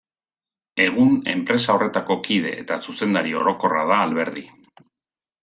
[0.85, 4.47] Egun enpresa horretako kide eta zuzendari orokorra da Alberdi.